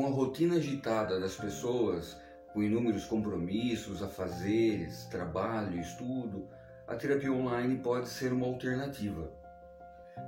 [0.00, 2.16] Com a rotina agitada das pessoas,
[2.54, 6.48] com inúmeros compromissos, afazeres, trabalho, estudo,
[6.88, 9.30] a terapia online pode ser uma alternativa.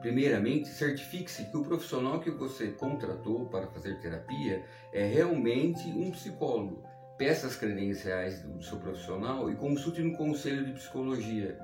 [0.03, 4.63] Primeiramente, certifique-se que o profissional que você contratou para fazer terapia
[4.93, 6.83] é realmente um psicólogo.
[7.17, 11.59] Peça as credenciais do seu profissional e consulte no conselho de psicologia,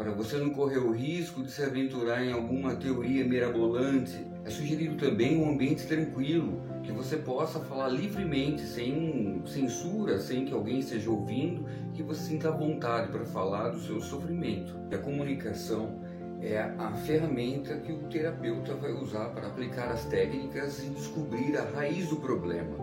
[0.00, 4.26] para você não correr o risco de se aventurar em alguma teoria mirabolante.
[4.46, 10.54] É sugerido também um ambiente tranquilo, que você possa falar livremente, sem censura, sem que
[10.54, 14.74] alguém esteja ouvindo, que você sinta vontade para falar do seu sofrimento.
[14.90, 16.00] E a comunicação
[16.40, 21.64] é a ferramenta que o terapeuta vai usar para aplicar as técnicas e descobrir a
[21.72, 22.74] raiz do problema.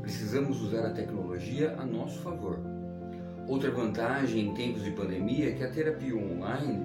[0.00, 2.75] Precisamos usar a tecnologia a nosso favor.
[3.48, 6.84] Outra vantagem em tempos de pandemia é que a terapia online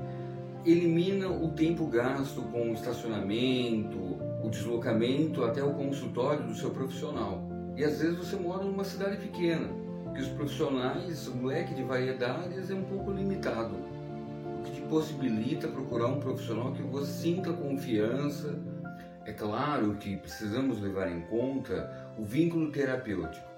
[0.63, 3.97] elimina o tempo gasto com o estacionamento,
[4.43, 7.41] o deslocamento até o consultório do seu profissional.
[7.75, 9.67] E às vezes você mora numa cidade pequena,
[10.13, 13.75] que os profissionais, o leque de variedades é um pouco limitado
[14.64, 18.55] que te possibilita procurar um profissional que você sinta confiança.
[19.25, 23.50] É claro que precisamos levar em conta o vínculo terapêutico.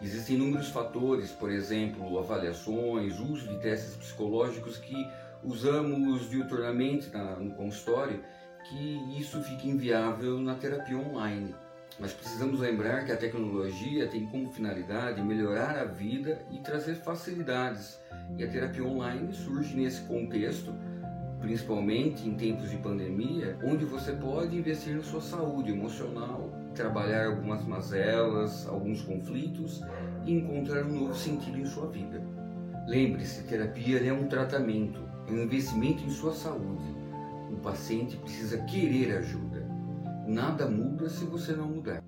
[0.00, 4.94] Existem inúmeros fatores, por exemplo, avaliações, uso de testes psicológicos que
[5.42, 8.22] usamos diuturnamente no consultório,
[8.68, 11.54] que isso fica inviável na terapia online.
[11.98, 17.98] Mas precisamos lembrar que a tecnologia tem como finalidade melhorar a vida e trazer facilidades.
[18.36, 20.74] E a terapia online surge nesse contexto,
[21.46, 27.64] principalmente em tempos de pandemia, onde você pode investir na sua saúde emocional, trabalhar algumas
[27.64, 29.80] mazelas, alguns conflitos
[30.24, 32.20] e encontrar um novo sentido em sua vida.
[32.88, 36.84] Lembre-se, terapia é um tratamento, é um investimento em sua saúde.
[37.52, 39.64] O paciente precisa querer ajuda.
[40.26, 42.02] Nada muda se você não mudar.